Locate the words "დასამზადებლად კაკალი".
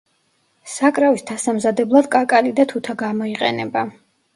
1.29-2.59